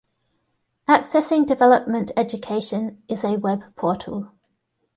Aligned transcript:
Accessing 0.89 1.45
Development 1.45 2.11
Education 2.17 3.03
is 3.07 3.23
a 3.23 3.37
web 3.37 3.75
portal. 3.75 4.31